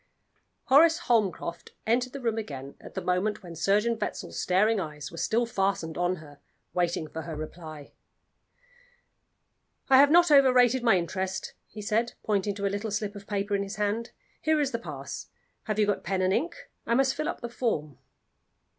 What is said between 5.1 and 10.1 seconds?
were still fastened on her, waiting for her reply. "I have